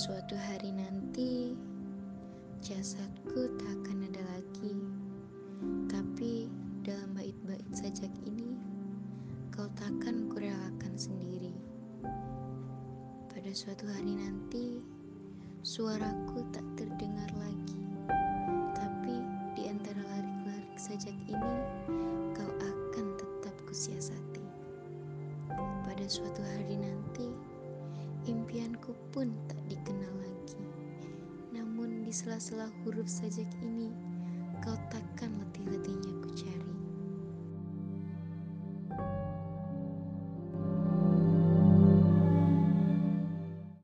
[0.00, 1.52] suatu hari nanti
[2.64, 4.80] jasadku tak akan ada lagi.
[5.92, 6.48] Tapi
[6.80, 8.56] dalam bait-bait sajak ini
[9.52, 11.52] kau takkan kurelakan sendiri.
[13.28, 14.80] Pada suatu hari nanti
[15.60, 17.80] suaraku tak terdengar lagi.
[18.72, 19.20] Tapi
[19.52, 21.56] di antara larik-larik sajak ini
[22.32, 24.48] kau akan tetap kusiasati.
[25.84, 27.28] Pada suatu hari nanti
[28.24, 29.59] impianku pun tak
[32.10, 33.94] di sela-sela huruf sajak ini,